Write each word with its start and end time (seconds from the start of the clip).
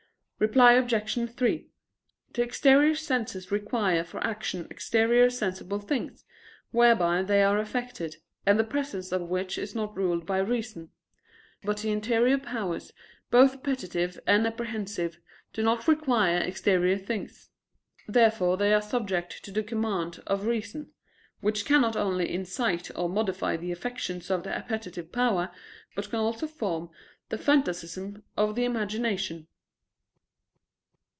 Reply 0.51 0.73
Obj. 0.73 1.29
3: 1.31 1.67
The 2.33 2.41
exterior 2.41 2.95
senses 2.95 3.51
require 3.51 4.03
for 4.03 4.17
action 4.25 4.65
exterior 4.71 5.29
sensible 5.29 5.77
things, 5.77 6.25
whereby 6.71 7.21
they 7.21 7.43
are 7.43 7.59
affected, 7.59 8.17
and 8.43 8.57
the 8.57 8.63
presence 8.63 9.11
of 9.11 9.29
which 9.29 9.59
is 9.59 9.75
not 9.75 9.95
ruled 9.95 10.25
by 10.25 10.39
reason. 10.39 10.89
But 11.63 11.81
the 11.81 11.91
interior 11.91 12.39
powers, 12.39 12.91
both 13.29 13.53
appetitive 13.53 14.19
and 14.25 14.47
apprehensive, 14.47 15.19
do 15.53 15.61
not 15.61 15.87
require 15.87 16.39
exterior 16.39 16.97
things. 16.97 17.51
Therefore 18.07 18.57
they 18.57 18.73
are 18.73 18.81
subject 18.81 19.43
to 19.45 19.51
the 19.51 19.61
command 19.61 20.23
of 20.25 20.47
reason, 20.47 20.89
which 21.41 21.65
can 21.65 21.81
not 21.81 21.95
only 21.95 22.27
incite 22.33 22.89
or 22.97 23.09
modify 23.09 23.57
the 23.57 23.71
affections 23.71 24.31
of 24.31 24.41
the 24.41 24.49
appetitive 24.57 25.11
power, 25.11 25.51
but 25.95 26.09
can 26.09 26.17
also 26.19 26.47
form 26.47 26.89
the 27.29 27.37
phantasms 27.37 28.21
of 28.35 28.55
the 28.55 28.65
imagination. 28.65 29.45